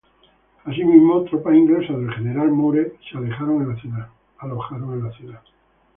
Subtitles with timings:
[0.65, 3.69] Asimismo, tropas inglesas del general Moore se alojaron en
[5.03, 5.41] la ciudad.